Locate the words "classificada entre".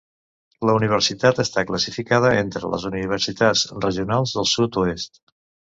1.73-2.73